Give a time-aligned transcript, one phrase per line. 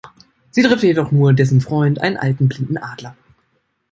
[0.49, 3.15] Sie trifft jedoch nur dessen Freund, einen alten blinden Adler.